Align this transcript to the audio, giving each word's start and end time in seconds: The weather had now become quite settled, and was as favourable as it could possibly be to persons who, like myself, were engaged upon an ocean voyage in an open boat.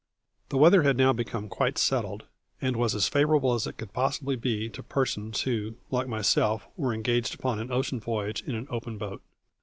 The 0.49 0.57
weather 0.57 0.81
had 0.81 0.97
now 0.97 1.13
become 1.13 1.47
quite 1.47 1.77
settled, 1.77 2.23
and 2.59 2.75
was 2.75 2.95
as 2.95 3.07
favourable 3.07 3.53
as 3.53 3.67
it 3.67 3.77
could 3.77 3.93
possibly 3.93 4.35
be 4.35 4.67
to 4.67 4.81
persons 4.81 5.41
who, 5.41 5.75
like 5.91 6.07
myself, 6.07 6.65
were 6.75 6.91
engaged 6.91 7.35
upon 7.35 7.59
an 7.59 7.71
ocean 7.71 7.99
voyage 7.99 8.41
in 8.41 8.55
an 8.55 8.65
open 8.71 8.97
boat. 8.97 9.21